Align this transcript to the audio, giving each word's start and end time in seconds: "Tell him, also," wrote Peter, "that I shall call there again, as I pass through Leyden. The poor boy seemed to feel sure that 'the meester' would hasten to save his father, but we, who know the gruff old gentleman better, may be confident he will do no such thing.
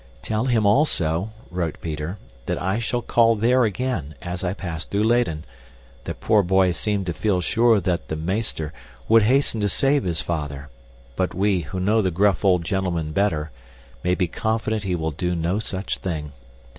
"Tell 0.23 0.45
him, 0.45 0.65
also," 0.65 1.29
wrote 1.51 1.79
Peter, 1.79 2.17
"that 2.47 2.59
I 2.59 2.79
shall 2.79 3.03
call 3.03 3.35
there 3.35 3.65
again, 3.65 4.15
as 4.19 4.43
I 4.43 4.51
pass 4.55 4.83
through 4.83 5.03
Leyden. 5.03 5.45
The 6.05 6.15
poor 6.15 6.41
boy 6.41 6.71
seemed 6.71 7.05
to 7.05 7.13
feel 7.13 7.39
sure 7.39 7.79
that 7.79 8.07
'the 8.07 8.15
meester' 8.15 8.73
would 9.07 9.21
hasten 9.21 9.61
to 9.61 9.69
save 9.69 10.03
his 10.03 10.19
father, 10.19 10.69
but 11.15 11.35
we, 11.35 11.59
who 11.59 11.79
know 11.79 12.01
the 12.01 12.09
gruff 12.09 12.43
old 12.43 12.65
gentleman 12.65 13.11
better, 13.11 13.51
may 14.03 14.15
be 14.15 14.25
confident 14.25 14.81
he 14.85 14.95
will 14.95 15.11
do 15.11 15.35
no 15.35 15.59
such 15.59 15.99
thing. 15.99 16.31